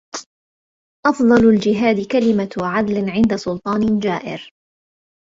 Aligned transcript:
أفْضَلُ 1.05 1.49
الجهاد 1.49 2.05
كلمة 2.07 2.49
عدل 2.67 3.09
عند 3.09 3.35
سلطان 3.35 3.99
جائر 3.99 4.51